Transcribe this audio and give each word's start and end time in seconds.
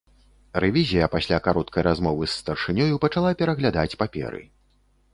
Рэвізія 0.63 1.09
пасля 1.17 1.39
кароткай 1.49 1.87
размовы 1.89 2.23
з 2.31 2.39
старшынёю 2.41 2.93
пачала 3.07 3.37
пераглядаць 3.43 3.89
паперы. 4.05 4.47